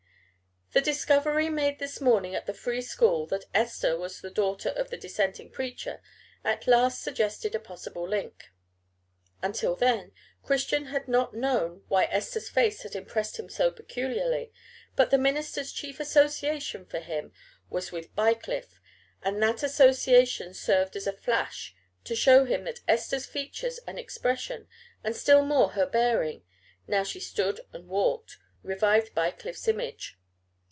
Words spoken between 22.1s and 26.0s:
show him that Esther's features and expression, and still more her